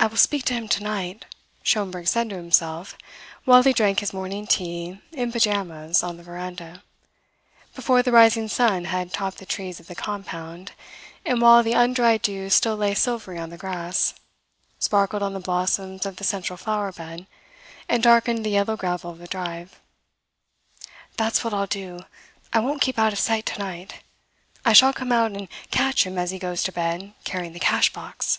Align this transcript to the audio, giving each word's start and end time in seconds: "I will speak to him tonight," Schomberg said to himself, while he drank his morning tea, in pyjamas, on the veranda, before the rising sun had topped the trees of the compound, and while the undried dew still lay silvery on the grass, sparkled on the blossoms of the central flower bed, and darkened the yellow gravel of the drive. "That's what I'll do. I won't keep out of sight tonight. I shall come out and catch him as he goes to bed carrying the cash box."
"I 0.00 0.06
will 0.06 0.16
speak 0.16 0.44
to 0.44 0.54
him 0.54 0.68
tonight," 0.68 1.24
Schomberg 1.64 2.06
said 2.06 2.30
to 2.30 2.36
himself, 2.36 2.96
while 3.44 3.64
he 3.64 3.72
drank 3.72 3.98
his 3.98 4.12
morning 4.12 4.46
tea, 4.46 5.00
in 5.10 5.32
pyjamas, 5.32 6.04
on 6.04 6.16
the 6.16 6.22
veranda, 6.22 6.84
before 7.74 8.00
the 8.04 8.12
rising 8.12 8.46
sun 8.46 8.84
had 8.84 9.12
topped 9.12 9.38
the 9.38 9.44
trees 9.44 9.80
of 9.80 9.88
the 9.88 9.96
compound, 9.96 10.70
and 11.24 11.42
while 11.42 11.64
the 11.64 11.72
undried 11.72 12.22
dew 12.22 12.48
still 12.48 12.76
lay 12.76 12.94
silvery 12.94 13.38
on 13.40 13.50
the 13.50 13.58
grass, 13.58 14.14
sparkled 14.78 15.20
on 15.20 15.34
the 15.34 15.40
blossoms 15.40 16.06
of 16.06 16.14
the 16.14 16.22
central 16.22 16.56
flower 16.56 16.92
bed, 16.92 17.26
and 17.88 18.00
darkened 18.04 18.46
the 18.46 18.50
yellow 18.50 18.76
gravel 18.76 19.10
of 19.10 19.18
the 19.18 19.26
drive. 19.26 19.80
"That's 21.16 21.42
what 21.42 21.52
I'll 21.52 21.66
do. 21.66 22.04
I 22.52 22.60
won't 22.60 22.82
keep 22.82 23.00
out 23.00 23.12
of 23.12 23.18
sight 23.18 23.46
tonight. 23.46 23.96
I 24.64 24.74
shall 24.74 24.92
come 24.92 25.10
out 25.10 25.32
and 25.32 25.48
catch 25.72 26.06
him 26.06 26.18
as 26.18 26.30
he 26.30 26.38
goes 26.38 26.62
to 26.62 26.70
bed 26.70 27.14
carrying 27.24 27.52
the 27.52 27.58
cash 27.58 27.92
box." 27.92 28.38